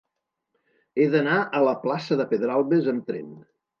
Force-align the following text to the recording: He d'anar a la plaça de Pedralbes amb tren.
He 1.01 1.05
d'anar 1.15 1.37
a 1.41 1.61
la 1.67 1.75
plaça 1.83 2.17
de 2.23 2.27
Pedralbes 2.33 2.89
amb 2.95 3.07
tren. 3.13 3.29